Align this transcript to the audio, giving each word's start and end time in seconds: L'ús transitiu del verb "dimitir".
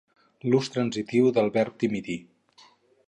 L'ús 0.53 0.69
transitiu 0.77 1.29
del 1.37 1.53
verb 1.59 1.77
"dimitir". 1.85 2.17